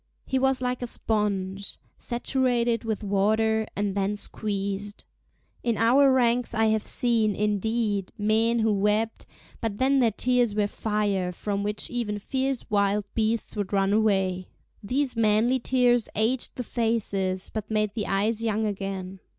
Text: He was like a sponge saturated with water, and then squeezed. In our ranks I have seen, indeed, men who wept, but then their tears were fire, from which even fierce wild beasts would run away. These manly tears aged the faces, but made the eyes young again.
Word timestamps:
He 0.25 0.39
was 0.39 0.63
like 0.63 0.81
a 0.81 0.87
sponge 0.87 1.77
saturated 1.99 2.83
with 2.83 3.03
water, 3.03 3.67
and 3.75 3.93
then 3.93 4.15
squeezed. 4.15 5.03
In 5.61 5.77
our 5.77 6.11
ranks 6.11 6.55
I 6.55 6.65
have 6.73 6.81
seen, 6.81 7.35
indeed, 7.35 8.11
men 8.17 8.57
who 8.57 8.73
wept, 8.73 9.27
but 9.61 9.77
then 9.77 9.99
their 9.99 10.09
tears 10.09 10.55
were 10.55 10.65
fire, 10.65 11.31
from 11.31 11.61
which 11.61 11.91
even 11.91 12.17
fierce 12.17 12.67
wild 12.67 13.05
beasts 13.13 13.55
would 13.55 13.73
run 13.73 13.93
away. 13.93 14.47
These 14.81 15.15
manly 15.15 15.59
tears 15.59 16.09
aged 16.15 16.55
the 16.55 16.63
faces, 16.63 17.51
but 17.53 17.69
made 17.69 17.93
the 17.93 18.07
eyes 18.07 18.41
young 18.41 18.65
again. 18.65 19.19